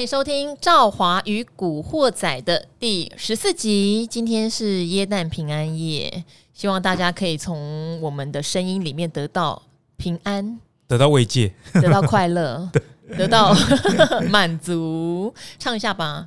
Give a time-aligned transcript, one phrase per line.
[0.00, 4.06] 欢迎收听《赵华与古惑仔》的第十四集。
[4.06, 6.24] 今天是耶诞平安夜，
[6.54, 9.60] 希望大家可以从我们的声音里面得到
[9.98, 10.58] 平安，
[10.88, 12.70] 得到慰藉，得到快乐，
[13.18, 13.54] 得到
[14.30, 15.34] 满足。
[15.58, 16.26] 唱一下吧。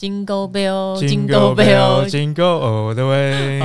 [0.00, 3.60] Jingle bell, jingle bell, jingle all the way。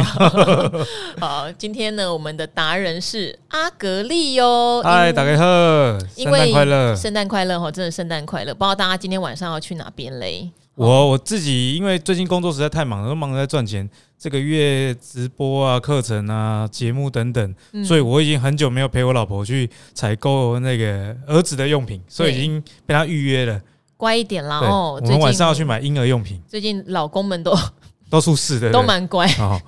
[1.18, 4.82] 好，今天呢，我们的达人是阿格力哟。
[4.84, 6.94] 嗨，大家好，圣诞快乐！
[6.94, 8.54] 圣诞快乐哈，真的圣诞快乐！
[8.54, 10.52] 不知道大家今天晚上要去哪边嘞？
[10.76, 13.90] 我我自己因为最近工作实在太忙了，都忙着在赚钱。
[14.20, 23.62] 这个月直播啊、课程啊、节目等等，嗯、所以我已经很久没有陪我老婆去采购那个儿子的用品，所以已经被他预约了。
[23.98, 25.00] 乖一点啦哦！
[25.04, 26.42] 我们晚上要去买婴儿用品。
[26.48, 27.58] 最近老公们都
[28.10, 29.26] 都出事的，都蛮乖。
[29.40, 29.60] 哦，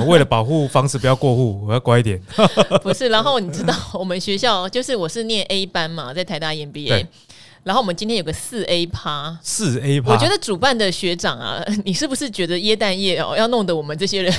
[0.00, 2.20] 我为了保护房子不要过户， 我要乖一点。
[2.82, 7.06] 不是，然后你知道我们学校就是我是念 A 班嘛，在台大 EMBA。
[7.64, 10.12] 然后我们今天有个四 A 趴，四 A 趴。
[10.12, 14.32] 我觉得主办的学长啊，你是不是觉得耶诞夜哦要弄得我们这些人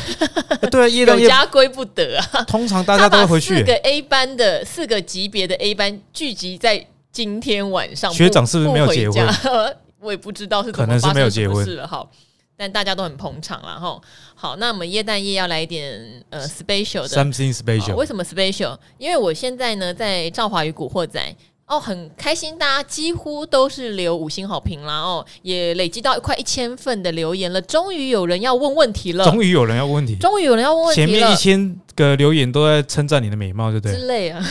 [0.72, 2.42] 对啊，耶诞夜家归不得啊？
[2.48, 3.58] 通常大家都会回去。
[3.58, 6.88] 四个 A 班的四个级别的 A 班聚集在。
[7.12, 9.28] 今天晚上学长是不是没有结婚？
[10.00, 12.08] 我也不知道是怎么发生什么事了哈。
[12.56, 14.00] 但大家都很捧场了哈。
[14.36, 15.98] 好，那我们耶诞夜要来一点
[16.30, 17.96] 呃 special 的，something special。
[17.96, 18.78] 为什么 special？
[18.98, 21.36] 因为我现在呢在赵华与古惑仔
[21.68, 27.62] 哦，很开心，大家几乎都是留五星好评啦哦，也累积到快一千份的留言了。
[27.62, 31.08] 终于有人要问问题了，终于有人要问问题，终于有人要问问题了。
[31.08, 33.96] 前面一千个留言都在称赞你的美貌，对不对？
[33.98, 34.44] 之类啊。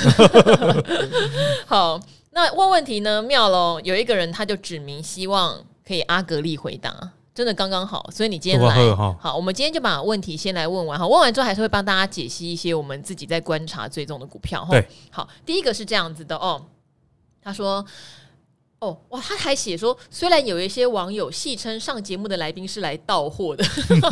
[1.66, 2.00] 好。
[2.38, 3.20] 那问问题呢？
[3.20, 3.80] 妙喽！
[3.82, 8.08] 有一个人他就指明希望可以阿格力回答，真的刚刚好。
[8.12, 11.04] 所以你今天来好，我们今天就把问题先来问完哈。
[11.04, 14.70] 问完之后还是会帮大家解析一些我们自己在观察追踪的股票哈。
[14.70, 16.64] 对，好，第一个是这样子的哦，
[17.42, 17.84] 他说。
[18.80, 19.20] 哦，哇！
[19.20, 23.64] 他还写说，虽然有一些网友戏称上节目的来宾是来到货的，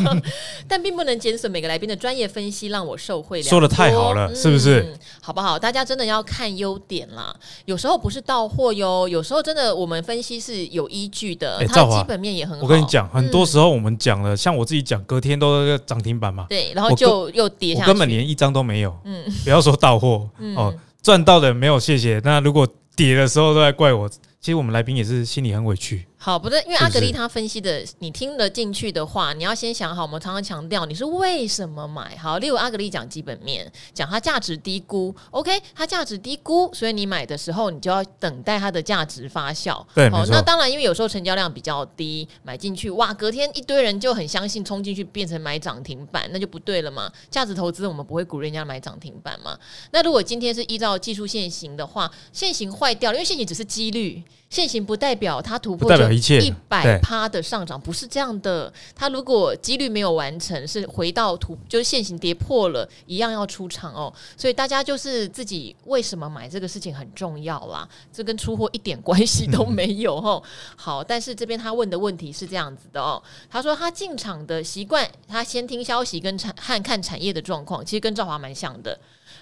[0.67, 3.41] 但并不能减损每个来宾的专业分析，让我受惠。
[3.41, 4.93] 说的太好了，嗯、是不是？
[5.21, 5.57] 好不好？
[5.57, 7.33] 大家真的要看优点啦。
[7.63, 11.65] 有时候不是到货哟，有时候真的我们分析是有依据的。
[11.65, 12.63] 它的基本面也很好。
[12.63, 16.45] 我跟你讲，很多时候我们讲了，嗯、像我自己讲，隔天都涨停板嘛。
[16.49, 18.93] 对，然后就又跌下去，根本连一张都没有。
[19.05, 22.19] 嗯，不要说到货、嗯、哦，赚到的没有，谢谢。
[22.25, 22.67] 那如果
[22.97, 24.09] 跌的时候都在怪我。
[24.39, 26.05] 其实我们来宾也是心里很委屈。
[26.19, 30.01] 好，不是因为阿格丽他分析的，你听得进去的话，你要先想好。
[30.01, 32.17] 我们常常强调你是为什么买。
[32.17, 35.15] 好，例如阿格丽讲基本面，讲它价值低估。
[35.29, 39.85] OK，它价值低估，所以你买的时候，你就要等待它的价值发酵。
[39.93, 47.11] 对，好，那当然，因为有时候成交量比较低，买进去哇，隔天一堆人就很相信，冲进去变成买涨停板，那就不对了嘛。
[47.29, 49.57] 价值投资我们不会鼓励人家买涨停板嘛。
[49.91, 56.97] 那如果今天是依照技术线型的话，线型坏掉了，因为线型只是几率，线型不代表它突破就一百。
[56.99, 64.11] 趴的上涨不是这样的，它如果几率没有完成，是回到图就是现行跌破了，一样要出场哦。
[64.35, 70.41] 所以大家就是自己为什么买这个事情很重要啦，这跟出货一点关系都没有哦。
[70.75, 78.97] 好，但是这边他问的问题是这样子的哦，他说他进场的习惯，他先听消息跟产和看产业的状况，其实跟赵华蛮像的。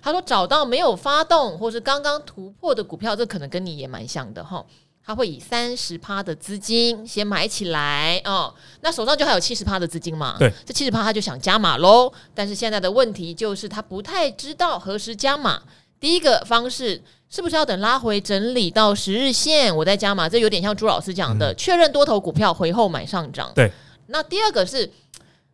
[0.05, 4.63] 他说找到没有发动或是刚刚突破的股票，这可能跟你也蛮像的哈。
[5.03, 10.35] 他会以三十趴的资金先买起来哦，那手上就还有七十趴的资金嘛？
[10.38, 12.13] 对，这七十趴他就想加码喽。
[12.35, 15.59] 但是现在的问题就是他不太知道何时加码。
[15.99, 20.29] 第一个方式是不是要等拉回整理到十日线，我再加码？
[20.29, 23.51] 这有点像朱老师讲的，嗯、确认多头股票回后买上涨。
[23.55, 23.72] 对。
[24.05, 24.87] 那第二个是，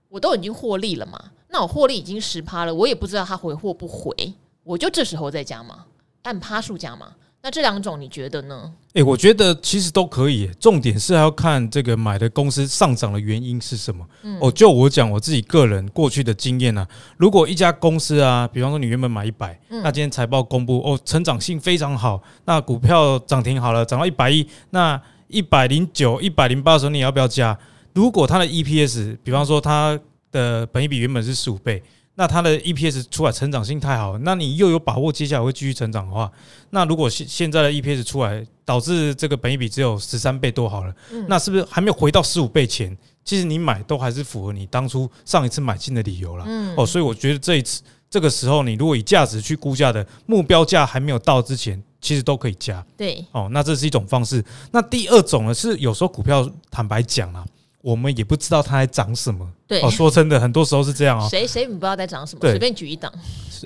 [0.10, 1.18] 我都已经获利了嘛？
[1.54, 4.34] 那我获利已经十趴了，我也不知道他回或不回，
[4.64, 5.86] 我就这时候再加码，
[6.24, 7.08] 按趴数加码。
[7.44, 8.72] 那这两种你觉得呢？
[8.94, 14.08] 诶、欸，我觉得其实都可以，重点是还要看这个买的公司上涨的原因是什么。
[14.22, 27.58] 嗯、哦，就我讲我自己个人过去的经验呢、啊，如果一家公司啊，比方说你原本买一百、嗯，那今天财报公布哦，成长性非常好，那股票涨停好了，涨到一百一，那一百零九、一百零八的时候，你要不要加？
[27.94, 30.00] 如果它的 EPS，比方说它
[30.32, 31.82] 的本益比原本是十五倍。
[32.22, 36.32] 那它的 EPS 出来成长性太好，那你又有把握接下来会继续成长的话，
[36.70, 40.94] 那如果现现在的 EPS 出来导致这个本益比只有十三倍多好了，
[41.28, 42.96] 那是不是还没有回到十五倍前？
[43.26, 46.46] 其实你买都还是符合你当初上一次买进的理由了。
[46.78, 52.86] 哦，所以我觉得这一次这个时候你如果以价值去估价的目标价还没有到之前，其实都可以加。
[52.96, 54.46] 对，哦，那这是一种方式。
[54.72, 57.44] 那第二种呢是有时候股票坦白讲啊，
[57.82, 59.52] 我们也不知道它在涨什么。
[59.72, 61.26] 对，哦，说真的，很多时候是这样哦。
[61.30, 62.42] 谁谁你不知道在涨什么？
[62.42, 63.10] 随便举一档。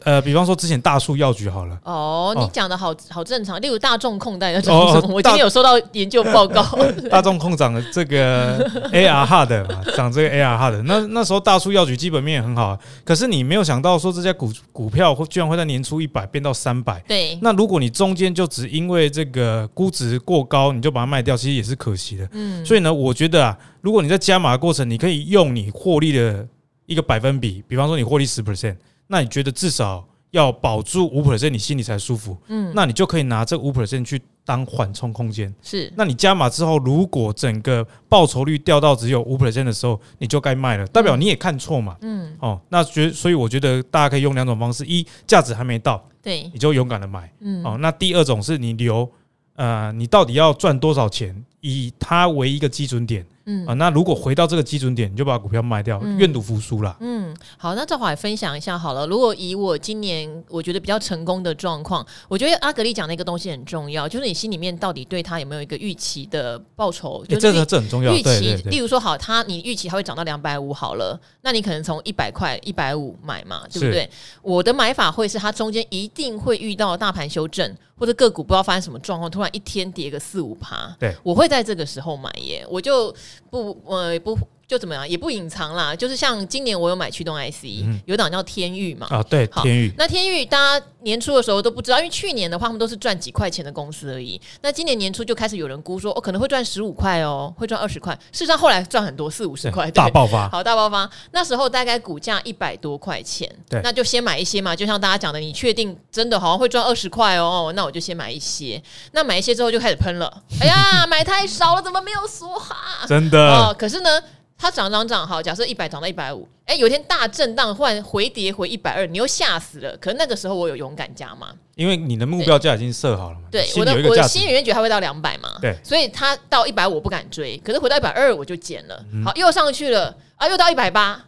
[0.03, 1.75] 呃，比方说之前大树药局好了。
[1.83, 3.59] 哦，你讲的好好正常。
[3.59, 5.07] 例如大众控在涨什么？
[5.07, 6.61] 哦、我今天有收到研究报告。
[7.09, 10.83] 大众控涨的这个 AR hard 嘛，涨这个 AR hard。
[10.83, 17.01] 那那时候大树药局基本面很好，可是你没有想到说这家股股票会居然会在年初一百变到三百。
[17.07, 17.39] 对。
[17.41, 22.27] 那如果你中间就只因为这个估值过高，你就把它卖掉，其实也是可惜的。
[22.33, 22.63] 嗯。
[22.65, 26.45] 所以呢，我觉得啊，如果你在加码的过程，你可以用你获利的
[26.88, 28.75] 一个百分比，比方说你获利十 percent。
[29.07, 32.38] 那你觉得至少要保住五 percent，你心里才舒服。
[32.47, 35.53] 嗯，那你就可以拿这五 percent 去当缓冲空间。
[35.62, 41.95] 是，那你加码之后，如果整个报酬率掉到只有五 percent 的时候，你就该卖了，代表你也看错嘛。
[42.01, 47.31] 嗯，哦，那觉所以我觉得大家可以用两种方式：一，价值还没到，对，你就勇敢的买。
[47.39, 49.09] 嗯，哦，那第二种是你留，
[49.56, 53.25] 呃，你到底要赚多少钱，以它为一个基准点。
[53.45, 56.95] 嗯啊，那如果回到这个基准点，你就把股票卖掉，愿赌服输啦。
[57.00, 59.06] 嗯，好，那正好也分享一下好了。
[59.07, 67.24] 如果以我今年我觉得比较成功的状况，我觉得阿格丽讲的一个东西很重要，就是你心里面到底对他有没有一个预期的报酬？
[67.30, 68.13] 欸、这个这很重要。
[68.13, 74.09] 预期，例如说，好，他你预期它会涨到两百五好了，那你可能从一百块、一百五买嘛，对不对？
[74.41, 83.13] 我的买法会是它中间一定会遇到大盘修正，或者个股不知道发生什么状况，突然一天跌个四五趴，对，我会在这个时候买耶，我就
[83.49, 84.19] 不呃。
[84.19, 84.37] 不
[84.67, 85.95] 就怎么样，也不隐藏啦。
[85.95, 89.07] 就是像今年我有买驱动 IC，、嗯、有档叫天域嘛。
[89.09, 89.94] 啊，对，天域。
[89.97, 94.41] 那天域大家年初的时候都不知道，因为去年的话他们都是赚几块钱的公司而已。
[94.62, 98.13] 那今年年初就开始有人估说，哦，可能会赚十五块哦，会赚二十块。
[98.31, 100.50] 事实上后来赚很多，四五十块，大爆发。
[100.50, 101.07] 好，大爆发。
[101.31, 104.75] 那时候大概股价一百多块钱，对，那就先买一些嘛。
[104.75, 108.81] 就像大家讲的，你确定真的好像会赚二十块哦，那我就先买一些。
[109.12, 110.41] 那买一些之后就开始喷了。
[110.59, 113.06] 哎呀， 买太少了，怎么没有说哈？
[113.07, 113.39] 真的。
[113.39, 114.09] 哦，可是呢。
[114.57, 119.95] 它涨涨涨，好，假设一百涨到一百五，哎，有一天大震荡，忽然回跌回一百二，你又吓死了。
[119.97, 123.47] 可是那个时候我有勇敢加吗，因为你的目标价已经设好了嘛。
[123.51, 125.57] 对，我的我的心里面觉得它会到两百嘛。
[125.61, 129.05] 对，所以它到一百五我不敢追，可是回到一百二我就减了。
[129.25, 131.21] 好，又上去了啊，又到一百八，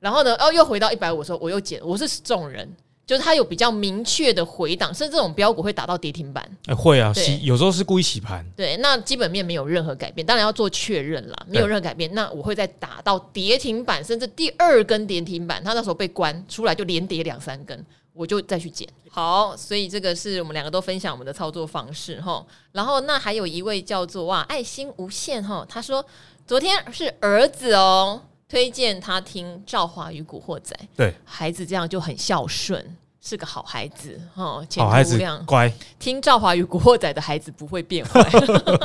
[0.00, 2.68] 然后呢，哦，又回到一百五的时候我又减，我是这种人。
[3.12, 6.42] 就是它有比较明确的回档，甚至这种标股会打到跌停板。
[6.68, 8.42] 欸、会啊，洗有时候是故意洗盘。
[8.56, 12.10] 对，那基本面没有任何改变，当然要做确认啦，没有任何改变。
[12.14, 18.88] 那我会再打到跌停板，甚至第二根跌停板，它那时候被关出来就连跌两三根，我就再去捡。
[19.10, 22.42] 好，所以这个是我们两个都分享我们的操作方式哈。
[22.72, 26.02] 然后那还有一位叫做哇爱心无限哈，他说
[26.46, 28.22] 昨天是儿子哦。
[28.52, 32.84] 推荐他听赵华与古惑仔，对孩子这样就很孝顺，
[33.18, 35.72] 是个好孩子哦，前途无量，乖。
[35.98, 38.22] 听赵华与古惑仔的孩子不会变坏，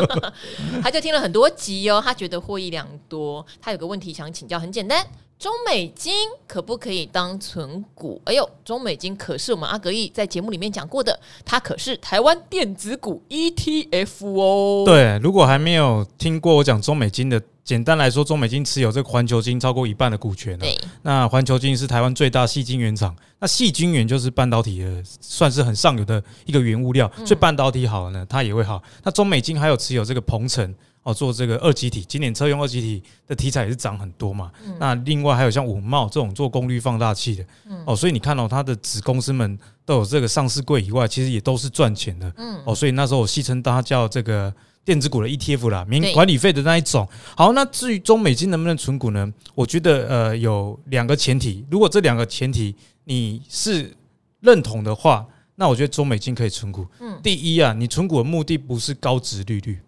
[0.81, 3.45] 他就听了很多集哦，他觉得获益良多。
[3.59, 5.05] 他有个问题想请教，很简单。
[5.39, 8.19] 中美金可不可以当存股？
[8.25, 14.83] 哎呦，中美金可是我们阿格力在节目里面讲过的，它可是台湾电子股 ETF 哦。
[14.83, 20.57] 对，如果还没有听过我讲中美金的，简单来说，中美金持有这个环球金超过一半的股权。
[20.57, 28.81] 对，那环球金是台湾最大细晶圆厂，那细晶圆就是半导体的，算是很上游的一个原物料，所以半导体好了呢，它也会好。
[29.03, 30.73] 那中美金还有持有这个鹏程。
[31.07, 34.51] 哦，做这个二极体，今年车用二极体的题材也是涨很多嘛。
[34.65, 42.29] 嗯、那另外还有像五茂这种做功率放大器的，嗯、哦，所以你看到、哦、它的子公司们都有这个上市柜以外，其实也都是赚钱的。
[42.35, 47.07] 嗯，哦，所以那时候我戏称它叫这个电子股的 ETF 啦，免管理费的那一种。
[47.37, 49.33] 好，那至于中美金能不能存股呢？
[49.55, 53.95] 我觉得呃有两个前提，如果这两个前提你是
[54.41, 56.85] 认同的话，那我觉得中美金可以存股。
[56.99, 59.79] 嗯，第一啊，你存股的目的不是高值利率。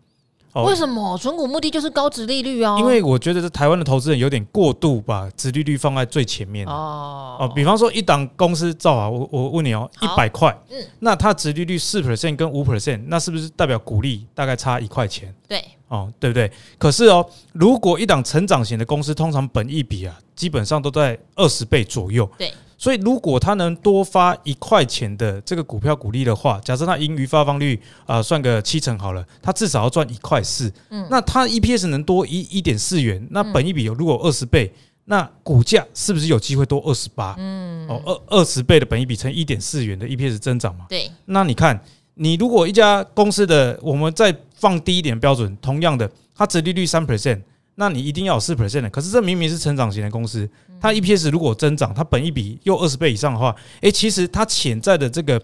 [0.54, 2.78] 为什么存股目的就是高值利率啊？
[2.80, 15.34] 因为我觉得这台湾的投资人有点过度把值利率放在最前面哦哦，比方说一档公司造啊，我我问你哦，一百块，嗯，那它值利率四 percent 跟五 percent，那是不是代表股利大概差一块钱？
[15.48, 16.52] 对，哦，对不对？
[16.78, 22.30] 可是哦，如果一档成长型的公司，通常本益比啊，基本上都在二十倍左右。
[22.38, 22.52] 对。
[22.80, 30.72] 所以，如果他能多发一块钱的这个股票股利的话，假设他盈余发放率啊、呃、算个七成好了，他至少要赚一块四。
[30.90, 34.72] 嗯，那他 EPS 能多一一点四元，那本一比有如果二十倍，
[35.04, 37.36] 那股价是不是有机会多二十八？
[37.38, 40.86] 嗯，哦，二二十倍的本益比乘一点四元的 EPS 增长嘛？
[40.88, 41.12] 对。
[41.26, 41.78] 那你看，
[42.14, 47.42] 你如果一家公司的，我们再放低一点标准，同样的，它折利率三 percent。
[47.80, 50.48] 那你一定要有四 percent 的，可是这明明是成长型的公司，
[50.82, 55.42] 它 EPS 如果增长，它本一比又二十倍以上的话，诶，其实它潜在的这个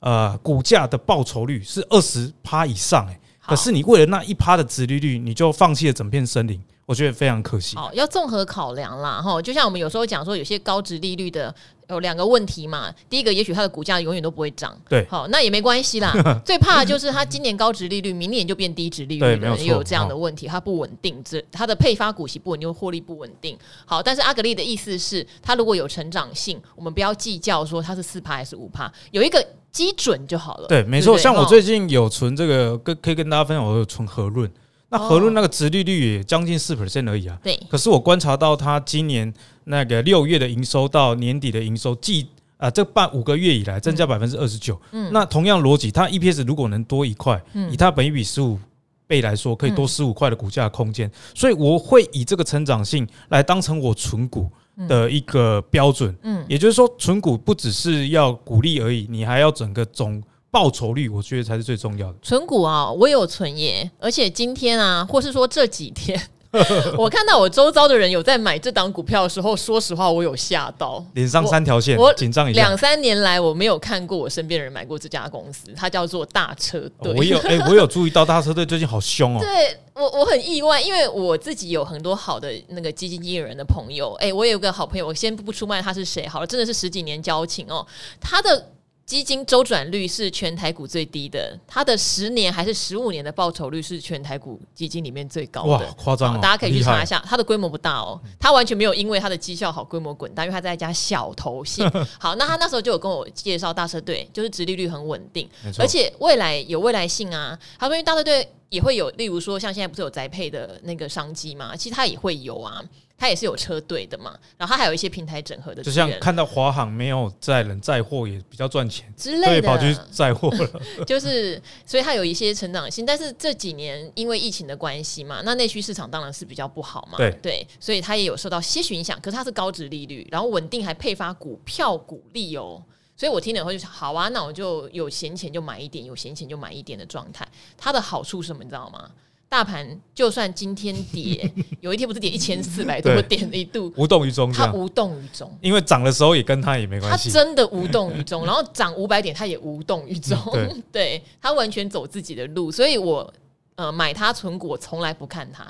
[0.00, 7.76] 呃股价的报酬率是二十趴以上，诶，可是你为了那一趴的殖利率，你就放弃了整片森林，我觉得非常可惜。
[7.76, 11.54] 好，要综合考量啦，哈，就像我们有时候讲说，有些高值利率的
[11.94, 12.92] 有两个问题嘛。
[13.08, 16.12] 第一个，也许它的股价永远都不会涨，对，好，那也没关系啦。
[16.44, 23.56] 最怕的就是它今年高值利率，明年就变低值利率了，也有这样的问题，它不稳定，这它的配发股息不稳定，获利不稳定。
[23.84, 30.68] 好，但是阿格丽的意思是，它如果有成长性，我们不要计较说它是四趴还是五趴，有一个基准就好了。
[30.68, 31.16] 对，没错。
[31.18, 34.50] 像我最近有存这个，跟可以跟大家分享，我有存和润。
[34.90, 37.38] 那和润那个值利率也将近四 percent 而已啊。
[37.42, 37.58] 对。
[37.68, 39.32] 可是我观察到，它今年
[39.64, 44.78] 那个六月的营收到年底的营收，季啊这半五个月以来增加百分之二十九。
[44.90, 45.10] 嗯。
[45.12, 48.58] 那同样逻辑，它 EPS 如果能多一块，嗯以它本一比十五
[49.06, 51.10] 倍来说，可以多十五块的股价空间。
[51.34, 54.50] 所以我会以这个成长性来当成我存股
[54.88, 56.12] 的一个标准。
[56.22, 56.44] 嗯。
[56.48, 60.22] 也就是说，存股不只是要股利而已，你还要整个总。
[60.50, 62.14] 报酬率，我觉得才是最重要的。
[62.20, 66.20] 存股啊，我有存耶，而且今天啊，或是说这几天，
[66.98, 72.60] 我看到我周遭的人有在买这档股票的时候，说实话，我有吓到，脸上三条线，我紧张一下。
[72.60, 77.14] 两三年来，我没有看过我身边人买过这家公司，它叫做大车队。
[77.14, 79.38] 我有 哎、欸，我有注意到大车队最近好凶哦。
[79.38, 84.14] 对我，我很意外，因为我自己有很多好的那个基金经理人的朋友。
[84.14, 87.86] 哎、欸，我有个好朋友，我先不出卖他是谁好了，真的是十几年交情哦。
[88.20, 88.66] 他的。
[89.10, 95.84] 基金周转率是全台股最低的，它的十年还是十五年的报酬率是全台股基金里面最高的。
[95.84, 96.38] 哇，夸张、哦！
[96.40, 101.84] 大家可以去查一下，它的规模不大哦，它完全没有因为它的绩效好规模滚大，因为它在一家小投信。
[102.20, 107.58] 好，那他那时候就有跟我介绍大车队，就是殖利率很稳定，而且未来有未来性啊。
[107.80, 112.80] 他说，因为大车队也会有，例如说像现在不是有宅配的那个商机嘛，其实它也会有啊。
[113.20, 120.80] 它也是有车队的嘛，然后它还有一些平台整合的，就像看到华航没有载人载货也比较赚钱之类的，跑去载货了。
[121.06, 127.18] 就是，所以它有一些成长性，但是这几年因为疫情的关系嘛，那内需市场当然是比较不好嘛。
[127.18, 129.20] 对对，所以它也有受到些许影响。
[129.20, 132.82] 可是它是高值利率，然后稳定还配发股票股利哦，
[133.14, 137.46] 所以我听了以后就想，好啊，那我就有闲钱就买一点，有闲钱就买一点的状态。
[137.76, 139.10] 它的好处是什么，你知道吗？
[139.50, 141.52] 大盘就算今天跌，
[141.82, 150.38] 有一天不是跌一千四百多点一度，无动于衷，它无动于衷，因为涨的时候也跟它也没关系，它真的无动于衷，然后涨五百点它也无动于衷，
[150.92, 153.34] 对，它完全走自己的路，所以我
[153.74, 155.66] 呃买它存股从来不看它，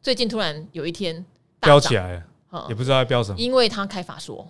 [0.00, 1.22] 最近突然有一天
[1.60, 2.14] 飙起来
[2.50, 4.48] 了，也不知道它飙什么，因为它开法说。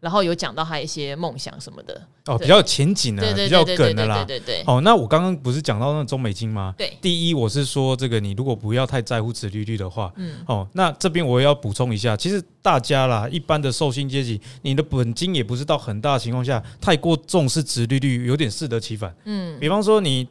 [0.00, 4.24] 然后有讲到他一些梦想什么的哦，比较前景的，比较梗的啦。
[4.24, 4.64] 对对对。
[4.66, 6.74] 哦，那我刚刚不是讲到那中美金吗？
[6.76, 6.92] 对。
[7.02, 19.14] 第一，我是说这个，你如果不要太在乎殖利率的话，嗯，哦，那这边我也要补充一下，其实大家啦，一般的受薪阶级，你的本金也不是到很大的情况下，太过重视殖利率，有点适得其反。
[19.24, 19.58] 嗯。
[19.60, 20.26] 比方说你。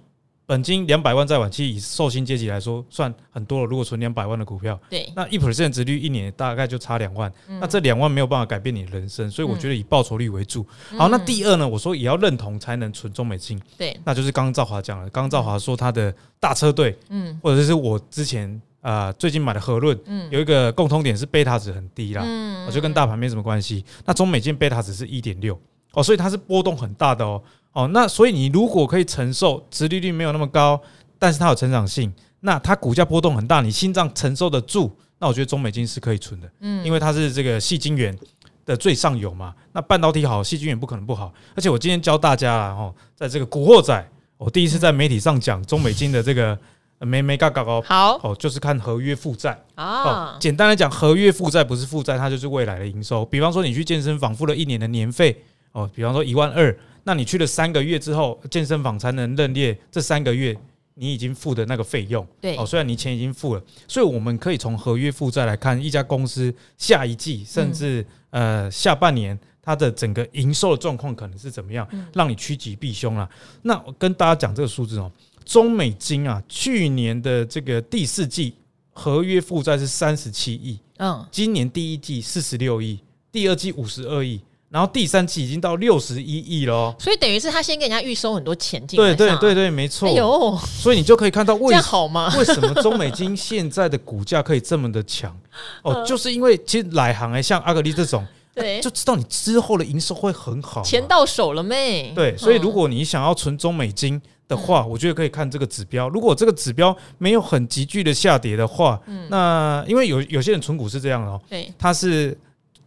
[0.49, 3.67] 本金两百万在晚期，以寿星阶级来说算很多了。
[3.67, 10.65] 如果存两百万的股票，对，那一 percent 值率一年大概就差两万，嗯、那这两万没有办法改变你的人生，所以我觉得以报酬率为主。
[10.91, 18.49] 嗯、好，那第二呢，我说也要认同才能存中美金，对，那就是刚刚赵华讲了，刚刚赵华说他的大车队，嗯，或者是我之前
[18.81, 23.85] 啊、呃、最近买的和润，嗯，有一个共通点是贝塔值很低啦，嗯，我觉得跟大盘没什么关系。
[24.03, 25.55] 那中美金贝塔值是一点六
[25.93, 27.39] 哦，所以它是波动很大的哦，
[27.73, 30.81] 哦，那所以你如果可以承受殖利率没有那么高。
[31.21, 32.09] 但是它有成长性，
[32.39, 38.17] 那它股价波动很大，你心脏承受得住，那我觉得中美金是可以存的，嗯，因为它是这个细晶元
[38.65, 41.33] 的最上游嘛，那半导体好，细晶圆不可能不好。
[41.57, 46.57] 而且我今天教大家啊，哦，在这个古惑仔，我第一次在媒体上讲中美金的这个
[46.99, 53.25] 没没嘎嘎哦，好哦，就是看合约负债啊，简单来讲，合约负债不是负债，它就是未来的营收。
[53.25, 56.73] 比方说你去健身房付了一年的年费哦，比方说一万二，
[57.09, 60.55] 那你去了三个月之后，健身房才能认列这三个月。
[60.93, 73.27] 你已经付的那个费用，对哦，虽然你钱已经付了，所以我们可以从合约负债来看一家公司下一季甚至呃下半年它的整个营收的状况可能是怎么样，让你趋吉避凶啦。
[73.61, 75.09] 那我跟大家讲这个数字哦，
[75.45, 78.53] 中美金啊，去年的这个第四季
[78.91, 82.99] 合约负债是三十七亿，嗯，今年第一季四十六亿，
[83.31, 84.41] 第二季五十二亿。
[84.69, 89.15] 然后第三期已经到六十一亿了，所以等于是他先给人家预收很多钱进来。
[89.15, 90.07] 对对对对，没错。
[90.07, 92.31] 哎呦，所以你就可以看到为这样好吗？
[92.37, 95.35] 为什么中美金现在的股价可以这么的强？
[95.81, 98.23] 哦，就是因为其实来行哎，像阿格力这种，
[98.53, 102.11] 对，就知道你之后的营收会很好，钱到手了没？
[102.15, 106.07] 对，所以如果你想要存中美金的话，我觉得可以看这个指标。
[106.09, 112.37] 如果这个指标没有很急剧的下跌的话，那因为有有些人存股是这样哦，对，他是。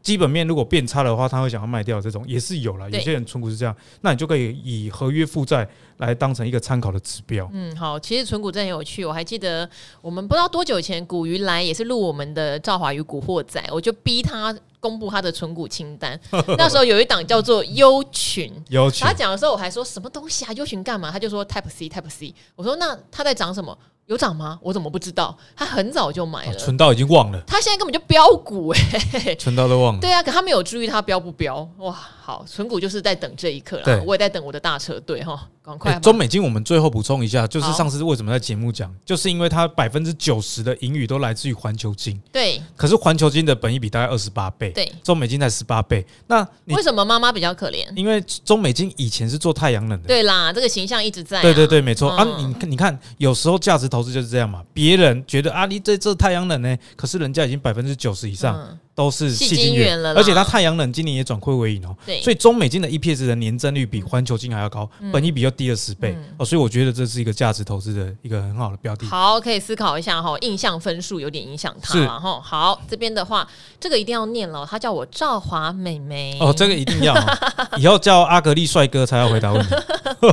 [0.02, 2.90] 基本面如果变差的话，他会想要卖掉，这种也是有了。
[2.90, 5.66] 有些人存股是这样，那你就可以以合约负债
[5.98, 7.48] 来当成一个参考的指标。
[7.52, 9.04] 嗯，好，其实存股真的很有趣。
[9.04, 9.68] 我还记得
[10.00, 16.18] 我们不知道多久以前，古鱼来也是录我们的赵华与古惑仔，我就逼他公布他的存股清单。
[16.58, 20.52] 那时候有一档叫做优群，优群，他讲的时候我还说什么东西啊？
[20.54, 21.12] 优群干嘛？
[21.12, 22.34] 他就说 Type C Type C。
[22.56, 23.78] 我说那他在涨什么？
[24.06, 24.58] 有涨吗？
[24.60, 25.36] 我怎么不知道？
[25.56, 27.40] 他很早就买了，存到已经忘了。
[27.46, 28.80] 他现在根本就标股哎、
[29.24, 30.00] 欸，存到都忘了。
[30.00, 31.96] 对啊，可他没有注意他标不标哇。
[32.24, 34.02] 好，存股就是在等这一刻了。
[34.04, 35.98] 我也在等我的大车队哈，赶快。
[35.98, 42.20] 中美金，我们最后补充一下，就是上次为什么在节目讲，就是因为它百分之九十的盈余都来自于环球金。
[42.30, 42.62] 对。
[42.76, 44.92] 可是环球金的本益比大概二十八倍，对。
[45.02, 47.92] 中美金才十八倍，那为什么妈妈比较可怜？
[47.96, 50.06] 因为中美金以前是做太阳能的。
[50.06, 51.42] 对啦，这个形象一直在。
[51.42, 52.24] 对对对，没错啊。
[52.38, 54.62] 你你看，有时候价值投资就是这样嘛。
[54.72, 58.78] 别人觉得啊，你这这太阳能呢，可是人家已经百分之九十以上。
[58.94, 61.96] 都是细晶圆了，而且它太阳能今年也转亏为盈哦。
[62.04, 66.44] 对，所以中美金的 EPS 的年增率比环球金还要高，本益比又低了十倍哦。
[66.44, 69.06] 所以我觉得这是一个价值投资的一个很好的标的。
[69.06, 72.38] 好，可以思考一下哈，印象分数有点影响它了哈。
[72.38, 73.48] 好，这边的话，
[73.80, 77.16] 这个一定要念了，他叫我赵华美眉哦，这个一定要，
[77.80, 79.74] 以后叫阿格力帅哥才要回答问题。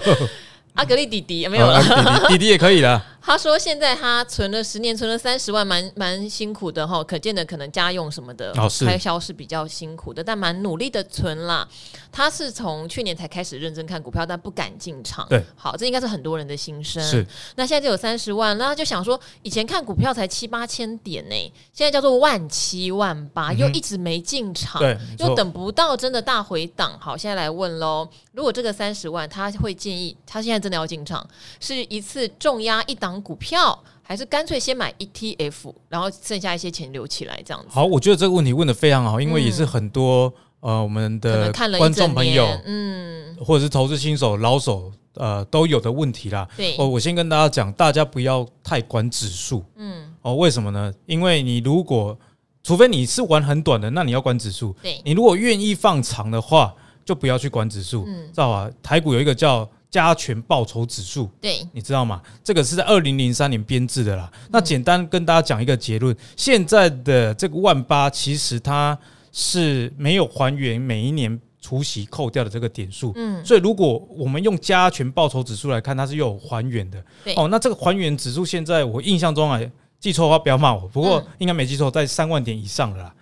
[0.76, 1.82] 阿格力弟弟没有了，
[2.28, 3.02] 弟弟也可以的。
[3.30, 7.04] 他说：“现在他存了十年，存了三十万，蛮蛮辛苦的哈。
[7.04, 8.52] 可见的可能家用什么的
[8.84, 11.68] 开销是比较辛苦的，但蛮努力的存啦。
[12.12, 15.28] 他是从去年才开始认真看股票，但不敢进场。
[15.30, 17.04] 对，好，这应该是很多人的心声。
[17.04, 17.24] 是，
[17.56, 21.36] 那现在就有三十万，那他就想说，以前看股票才七八千点呢，
[21.72, 26.98] 现在叫做万七万八，又一直没进场，对，又等不到真的大回档。
[27.00, 31.24] 好，现在来问喽，如果这个三十万，他会建议他现在真的要进场，
[31.60, 37.68] 是一次重压一档。”股票还是干脆先买 ETF，然后剩下一些钱留起来，这样子。
[37.70, 46.48] 好，我觉得这个问题问的非常好，因为也是很多、嗯、呃我们的观众朋友，嗯，或者是投资新手、老手呃都有的问题啦。
[46.58, 50.94] 对，哦我先跟大家讲，大家不要太管指数，嗯，哦，为什么呢？
[51.06, 52.18] 因为你如果
[52.64, 54.76] 除非你是玩很短的，那你要管指数。
[54.82, 56.74] 对，你如果愿意放长的话，
[57.06, 58.06] 就不要去管指数。
[58.08, 58.72] 嗯，知道吧？
[58.82, 59.70] 台股有一个叫。
[59.90, 62.22] 加权报酬指数，对，你知道吗？
[62.44, 64.32] 这个是在二零零三年编制的啦。
[64.52, 68.96] 那简单跟大家讲一个结论：现在的这个万八，其实它
[69.32, 73.14] 是没有还原每一年除息扣掉的这个点数。
[73.16, 77.04] 嗯，所以如果我们用加权报酬指数来看，它是有还原的。
[77.36, 79.60] 哦，那这个还原指数现在我印象中啊，
[80.00, 80.88] 记错的话不要骂我。
[80.90, 83.16] 不过应该没记错，在三万点以上了啦，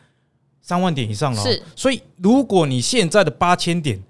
[0.62, 1.42] 三万点以上了。
[1.42, 4.04] 是，所以如果你现在的八千点。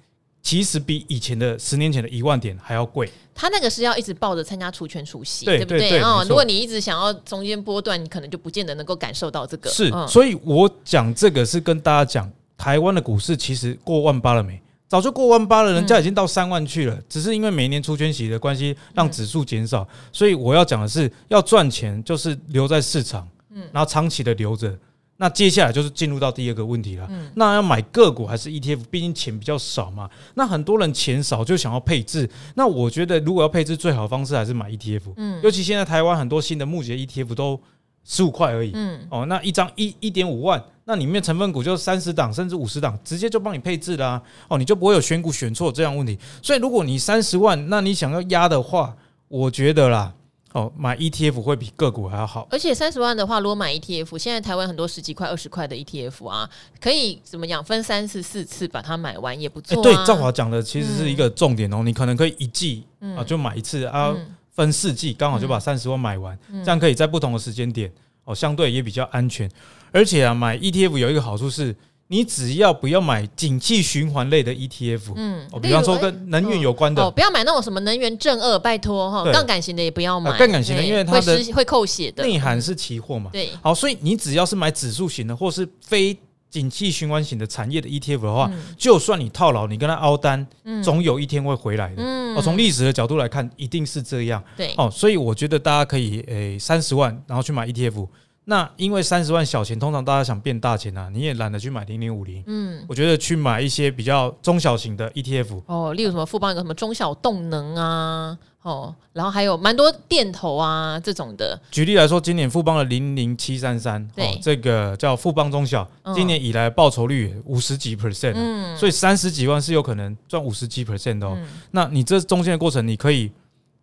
[0.47, 3.11] 其实比以前的十年前的一万点还要贵。
[3.35, 5.99] 他那个是要一直抱着参加除权除息，对不对？
[5.99, 9.69] 哦，如果你一直想要中间波段，你可能就不见得能够感受到这个。
[9.69, 14.57] 是，所以我讲这个是跟大家讲，台湾的股市其实过万八了没？
[14.87, 19.85] 早就过万八了，人家已经到三万去了，只是因为每年除权息的关系，让指数减少。
[20.13, 24.73] 所以我要讲的是，要赚钱就是留在市场，嗯，然后长期的留着。
[25.17, 27.07] 那接下来就是进入到第二个问题了。
[27.09, 28.81] 嗯，那要买个股还是 ETF？
[28.91, 30.07] 毕竟钱比较少嘛。
[30.35, 32.29] 那很多人钱少就想要配置。
[32.55, 35.01] 那我觉得如果要配置，最好的方式还是买 ETF。
[35.17, 37.59] 嗯，尤其现在台湾很多新的募集 ETF 都
[38.03, 38.71] 十五块而已。
[38.75, 44.21] 嗯，哦，那一张一一点五万，那里面成分股就三十档甚至五十档，直接就帮你配置啦。
[44.47, 46.17] 哦，你就不会有选股选错这样问题。
[46.43, 48.95] 所以如果你三十万，那你想要压的话，
[49.27, 50.13] 我觉得啦。
[50.53, 57.63] 哦，买 ETF 会比个股还要好，而且三十万的话，如果买 ETF，现在台湾很多十几块、二十块的 ETF 啊，可以怎么讲？
[57.63, 59.83] 分三次、四次把它买完也不错、啊。
[59.83, 61.77] 欸、对，赵华讲的其实是一个重点哦。
[61.81, 64.15] 嗯、你可能可以一季啊就买一次啊，
[64.51, 67.91] 分四季刚好就把三十万买完，嗯、这样可以在不同的时间点
[68.23, 69.49] 哦，相对也比较安全。
[69.91, 71.75] 而且啊，买 ETF 有一个好处是。
[72.09, 86.17] 你只要不要买景气循环类的 ETF，嗯，比方说跟能源有关的，哦，不要买那种什么能源正二，拜托哈，杠杆型的也不要买，杠杆型的因为它的会扣血的，内涵是期货嘛，对，好，所以你只要是买指数型的或是非
[86.49, 90.47] 景气循环型的产业的 ETF 的话，就算你套牢，你跟他凹单，
[90.81, 98.07] 总有一天会回来的，嗯，哦，从历史的角度来看，一定是这样，对，哦，所以我觉得大家可以诶三十万，然后去买 ETF。
[98.49, 102.41] 那因为三十万小钱，通常大家想变大钱啊，你也懒得去买零零五零。
[102.47, 111.59] 嗯，我觉得去买一些比较中小型的 ETF 哦，例如什么富邦有个什么中小动能啊，哦，然后还有蛮多电投啊这种的。
[111.69, 121.37] 举例来说，今年富邦的零零七三三，哦，这个叫富邦中小，今年以来报酬率五十几 percent，嗯，所以三十几万是有可能赚五十几 percent 的哦。
[121.71, 123.29] 那你这中间的过程，你可以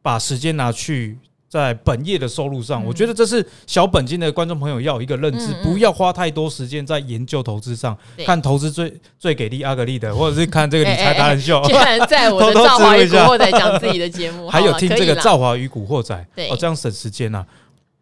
[0.01, 1.19] 把时间拿去。
[1.55, 11.63] 在本业的收入上，嗯、我觉得这是小本金的观众朋友要有一个认知，不要花太多时间在研究投资上，看投资最最给力阿格力的，或者是看这个 理财达人秀。
[11.69, 16.49] 居然在我的 造华与古惑仔讲自己的节目， 还有听这个造华与古惑仔，对。
[16.49, 17.47] 哦，这样省时间呐、啊。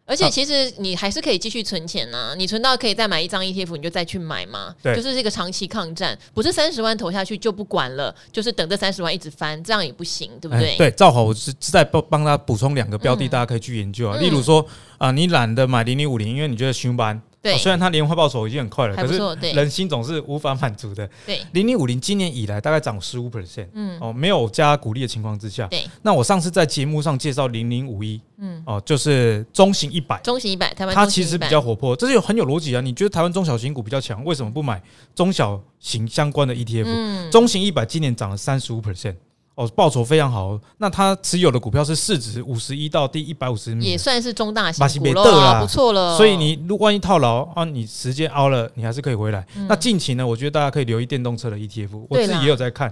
[0.05, 4.75] 而且其实你还是可以继续存钱呐、啊，你存到可以再买一张 ETF，你就再去买嘛。
[4.83, 10.75] 对，就是这个长期抗战，不是三十万投下去就不管了，就是等这三十万一直翻，这样也不行，对不对？
[10.77, 14.17] 对，正好我是再帮帮他补充两个标的，大家可以去研究啊。
[14.17, 14.61] 嗯、例如说
[14.97, 17.21] 啊、呃，你懒得买零零五零，因为你觉得熊班。
[17.43, 19.19] 对、哦，虽然它年化报酬已经很快了，可是
[19.53, 21.07] 人心总是无法满足的。
[21.25, 25.85] 对，零零五零今年以来大概涨十五 percent，嗯，哦，没有加股利的情况之下，对。
[26.01, 32.79] 那我上次在节目上介绍零零五一，嗯，哦，就是中型一百，中型一百，台湾它其实比较活泼，这是有很有逻辑啊。
[32.79, 34.81] 你觉得台湾中小型股比较强，为什么不买
[35.13, 36.85] 中小型相关的 ETF？
[36.87, 39.15] 嗯，中型一百今年涨了三十五 percent。
[39.55, 40.59] 哦，报酬非常好。
[40.77, 46.17] 那他持有的股票是市值五十一到第一百五十名，也算是中大型股了，不错了。
[46.17, 49.45] 所以你如果万一套牢啊，你时间熬了，你还是可以回来。
[49.55, 52.91] 嗯、那近期呢，我觉得大家可以留意电动车的 ETF，我自己也有在看。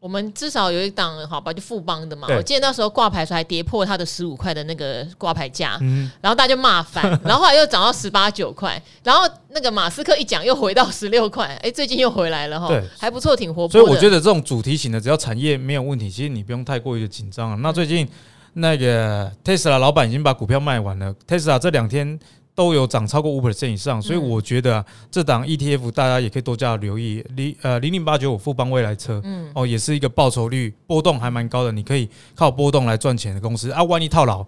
[0.00, 2.26] 我们至少有一档好吧，就富邦的嘛。
[2.30, 13.68] 我记得那时候挂牌时候还跌破它的十五块的那个挂牌价，嗯、然后大家就骂翻， 然后后来又涨到十八九块，然后那个马斯克一讲又回到十六块，哎，最近又回来了哈，对还不错，挺活泼。
[13.68, 17.56] 所以我觉得这种主题型的，只要产业没有问题，其实你不用太过于的紧张了。
[17.58, 18.08] 那最近
[18.54, 22.18] 那个 Tesla 老板已经把股票卖完了，，Tesla 这两天。
[22.54, 27.24] 都有涨超过五 percent 以上，所以我觉得、啊、这档 ETF 大家也可以多加留意。
[27.36, 33.82] 零呃零零八九五富邦未来车，嗯哦，也是一个报酬率波动还蛮高的，你可以靠波动来赚钱的公司啊。
[33.84, 34.46] 万一套牢。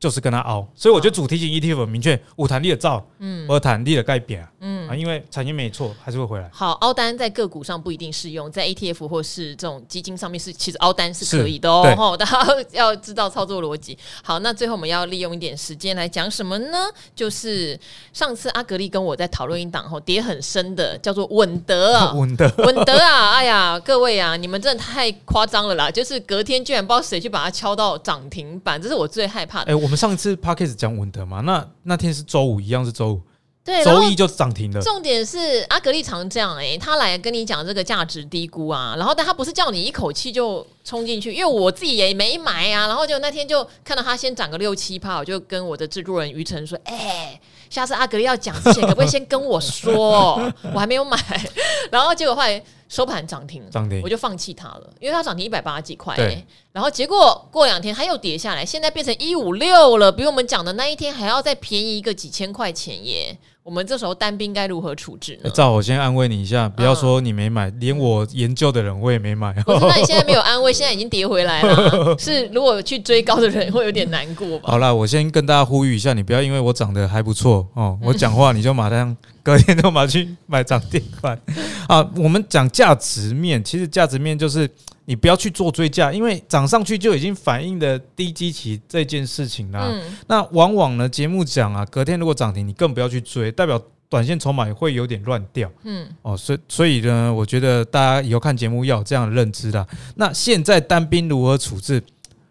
[0.00, 6.48] 就是跟他熬，所以我觉得主题型 ETF 很明确，五弹力的造，嗯，我弹力的改变，嗯啊，因为产业没错，还是会回来。
[6.52, 11.92] 好，凹单在个股上不一定适用，在 ETF 或是这种基金上面是其实凹单是可以的哦。
[11.96, 13.98] 吼，大家 要知道操作逻辑。
[14.22, 16.78] 好，那最后我们要利用一点时间来讲什么呢？
[17.16, 17.78] 就是
[18.12, 25.90] 上次阿格力跟我在讨论一档吼跌很深的，叫做稳德啊， 稳德，稳德啊，哎呀，各位啊，你们真的太夸张了啦！
[25.90, 29.72] 就是隔天居然不知道谁去把它敲到涨停板，这是我最害怕的。
[29.72, 33.20] 欸我们上次 Podcast 讲稳德嘛，那那天是周五，一样是周五，
[33.64, 34.80] 对，周一就涨停了。
[34.80, 50.34] 重点是阿格力常这样哎、欸，他来跟你讲这个价值低估啊，然后但他不是叫你一口气就冲进去，因为我自己也没买啊，然后就那天就看到他先涨个六七趴，我就跟我的制作人于晨说，哎、欸，下次阿格力要讲之前， 可不可以先跟我说？
[50.74, 51.18] 我还没有买，
[51.90, 52.62] 然后结果后来。
[52.90, 63.36] 收盘涨停，涨停我就放弃它了，因为它涨停一百八十几块、欸，对然后结果过两天它又跌下来，现在变成一五六了，比我们讲的那一天还要再便宜一个几千块钱耶。
[63.68, 65.50] 我们这时候单兵该如何处置呢？
[65.50, 69.52] 赵，我先安慰你一下，不要说你没买，嗯、连我研究的人我也没买。
[69.66, 72.16] 不是，那你现在没有安慰，现在已经跌回来了。
[72.18, 74.70] 是，如果去追高的人会有点难过吧？
[74.70, 79.14] 好了，我先跟大家呼吁一下，你不要因为我长得还不错哦，我讲话你就马上
[79.48, 81.40] 隔天就马去买涨停板
[81.86, 82.06] 啊。
[82.16, 84.68] 我们讲价值面，其实价值面就是。
[85.08, 89.88] 你不要去做追价，因为涨上去就已经反映的低基期这件事情啦。
[89.90, 95.72] 嗯、那往往呢，节目讲啊，隔天如果涨停，你更不要去追，代表短线筹码也会有点乱掉。
[95.84, 99.86] 嗯，哦，所以所以呢，我觉得大家以后看节目要有这样的认知啦。
[100.16, 102.02] 那现在单兵如何处置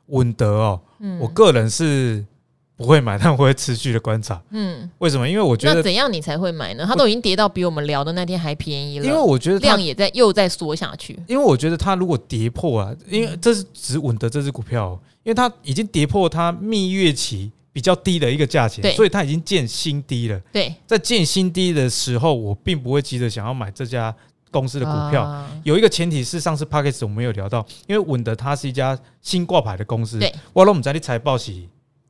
[0.07, 0.81] 稳德哦？
[1.01, 2.25] 嗯、我个人是。
[2.77, 4.39] 不会买，但我会持续的观察。
[4.51, 5.27] 嗯，为什么？
[5.27, 6.85] 因为我觉得那怎样你才会买呢？
[6.87, 9.05] 它都已经跌到比我们聊的那天还便宜了。
[9.05, 11.19] 因为我觉得量也在又在缩下去。
[11.27, 20.39] 因为我觉得它如果跌破啊，因为这是只稳德这只股票，因为它已经跌破它蜜月期比较低的一个价钱，所以它已经见新低了。
[20.53, 24.15] 对，在见新低的时候，我并不会急着想要买这家
[24.51, 25.23] 公司的股票。
[25.23, 30.19] 啊、有一个前提是上次 Podcast 我们有聊到，因为稳德它是一家新挂牌的公司。
[30.19, 31.51] 对，我都不知道你财报是。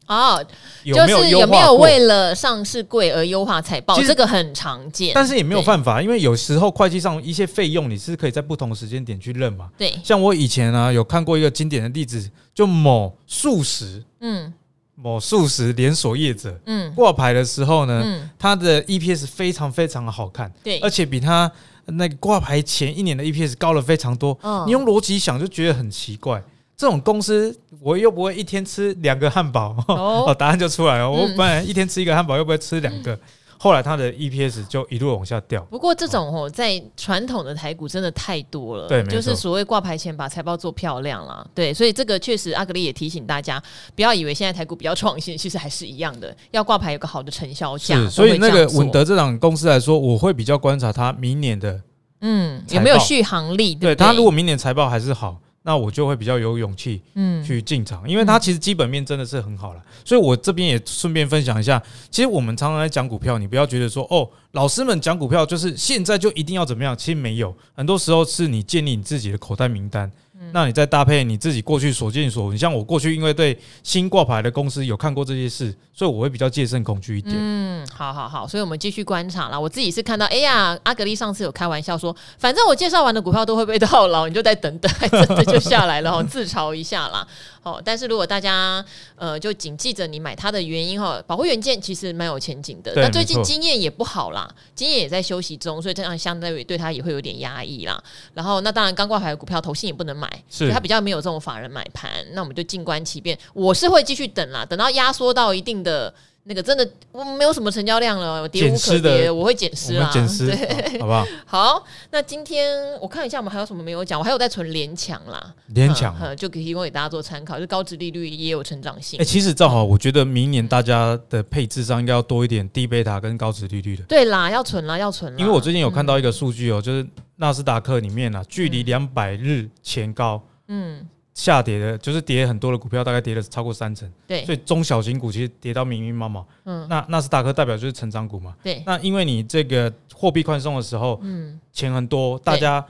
[0.07, 0.43] 哦，
[0.85, 3.95] 就是有没有为了上市贵而优化财报？
[4.01, 9.69] 这个很常见，但是也没有办法，因为有时候会计上一些费用你是可以在不同的时间点去认嘛。
[9.77, 14.53] 对，像我以前呢有看过一个经典的例子，就某素食，嗯，
[14.95, 21.51] 某素食连锁业者，嗯，挂牌的时候呢，它的 EPS 非常非常的好看，对，而且比它
[21.85, 24.37] 那个挂牌前一年的 EPS 高了非常多。
[24.65, 26.41] 你用逻辑想就觉得很奇怪。
[26.77, 31.09] 这种公司，我又不会一天吃两个汉堡 哦，答案就出来了。
[31.09, 33.17] 我本来一天吃一个汉堡，又不会吃两个。
[33.59, 35.59] 后来它的 EPS 就一路往下掉。
[35.71, 43.59] 不过这种哦，在传统的台股真的太多了，对，就是所谓挂牌前把财报做漂亮了，对，所以这个确实阿格力也提醒大家，
[43.95, 48.07] 不要以为现在台股比较创新，其实还是一样的，要挂牌有个好的成交价。
[48.07, 51.81] 所以那个稳德这档公司来说，我会比较观察它明年的，
[52.21, 53.73] 嗯，有没有续航力？
[53.73, 55.39] 对，对，它如果明年财报还是好。
[55.67, 59.81] 那我就会比较有勇气，嗯，去进场，因为它其实基本面真的是很好了。
[60.05, 70.09] 所以我这边也顺便分享一下，其实我们常常在讲股票，你不要觉得说哦，老师们讲股票就是现在就一定要怎么样，其实没有，很多时候是你建立你自己的口袋名单。
[70.53, 77.35] 那你再搭配你自己过去所见所闻，你像我过去因为对新挂牌的公司有看过这些事，所以我会比较戒慎恐惧一点。
[77.37, 79.59] 嗯，好好好，所以我们继续观察啦。
[79.59, 87.27] 我自己是看到，哎呀，阿格力上次有开玩笑说，反正我介绍完的股票都会被套牢，你就再等等，还真的就下来了，自嘲一下啦。
[87.63, 88.83] 哦，但是如果大家
[89.15, 92.93] 呃就谨记着你买它的原因哈，保护元件其实蛮有前景的。
[92.95, 98.01] 那最近经验也不好啦，经验也在休息中，所以这样相对于对它也会有点压抑啦。
[98.33, 103.37] 然后那当然刚挂牌的股票投信也不能买，所以它比较没有这种法人买盘，那我们就静观其变。
[103.53, 106.13] 我是会继续等啦，等到压缩到一定的。
[106.47, 111.27] 那个真的我没有什么成交量了，跌无可跌，我会减失啦，减湿，对，好不好？
[111.45, 114.17] 好，那今天我看一下，我们还有什么没有讲？
[114.17, 119.19] 我还有在存联强啦，联强、嗯，就提供给大家做参考，就高值利率也有成长性。
[119.19, 124.03] 哎、欸，其实正好，我觉得明年大家的配置上应该要多一点低贝塔跟高值利率的。
[124.03, 125.37] 对啦，要存啦，要存啦。
[125.37, 127.05] 因为我最近有看到一个数据哦，就是
[127.35, 131.05] 纳斯达克里面啊，距离两百日前高，嗯。
[131.37, 134.11] 下跌的，就是跌很多的股票，大概跌了超过三成。
[134.25, 136.43] 对，所以中小型股其实跌到密密麻麻。
[136.65, 138.55] 嗯，那纳斯达克代表就是成长股嘛。
[138.63, 142.83] 对，那因为你这个货币宽松的时候，嗯，钱很多，大家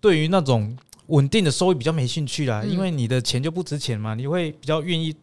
[0.00, 0.74] 对于那种
[1.08, 5.14] 稳定的收益比较没兴趣啦，因为你的钱就不值钱嘛，你会比较愿意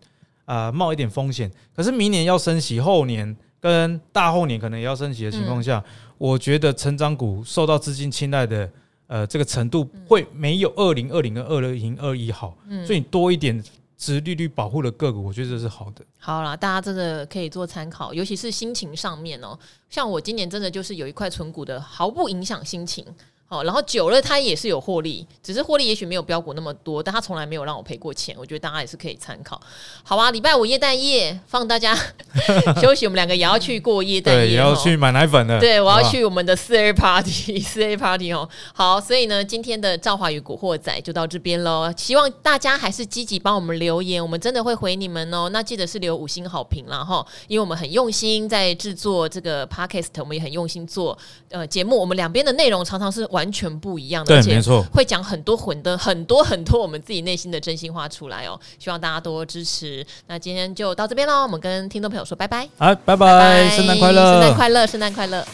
[0.45, 1.51] 啊冒一点风险。
[1.75, 5.83] 可是明年要升息，后年跟大后年可能也要升息的情况下，
[6.19, 8.69] 我觉得成长股受到资金青睐的。
[9.07, 13.63] 呃，这个程度会没有二零二零跟二零二一好，嗯，所以你多一点
[13.97, 16.05] 值利率保护的个股，我觉得这是好的。
[16.19, 19.57] 好啦，大家真的可以做参考，尤其是心情上面哦。
[19.89, 23.05] 像我今年真的就是有一块存股的，毫不影响心情。
[23.49, 28.35] 好，然后久了它也是有获利，只是获利也许没有标股那么多，但它从来没有让我赔过钱。
[28.37, 29.57] 我觉得大家也是可以参考。
[30.03, 31.95] 好啊，礼拜五夜蛋夜放大家
[32.81, 35.57] 休息，我们两个也要去过夜蛋夜，对，也要去买奶粉的。
[35.61, 38.49] 对，我要去我们的四 A party， 四 A party 哦。
[38.73, 41.89] 好，所以呢，今天的赵华与古惑仔就到这边喽。
[41.95, 45.47] 希望大家还是积极帮我们留言，我们真的会回你们哦。
[45.53, 51.17] 那记得是留五星好评啦哈，因为我们很用心在制作这个 podcast，我们也很用心做
[51.49, 53.25] 呃节目，我们两边的内容常常是。
[53.37, 58.59] 完全不一样的，对，没错，会讲很多混的很多很多我们自己内心的真心话出来哦。
[58.79, 60.03] 希望大家多支持。
[60.25, 65.45] 那今天就到这边喽，我们跟听众朋友说拜拜，好，拜拜，圣诞快乐，圣诞快乐，圣诞快乐。